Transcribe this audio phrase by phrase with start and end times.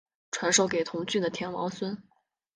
[0.31, 1.95] 传授给同郡的田王孙。